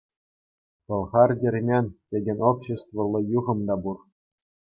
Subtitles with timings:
[0.85, 3.97] «Пӑлхартермен» текен обществӑлла юхӑм та пур.